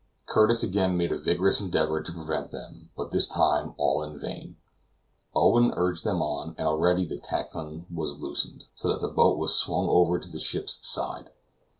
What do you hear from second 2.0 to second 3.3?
to prevent them, but this